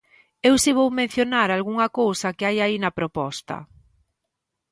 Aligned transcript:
Eu 0.49 0.55
si 0.63 0.71
vou 0.77 0.89
mencionar 1.01 1.47
algunha 1.51 1.87
cousa 1.99 2.35
que 2.37 2.45
hai 2.47 2.57
aí 2.61 2.75
na 2.81 2.95
proposta. 2.99 3.57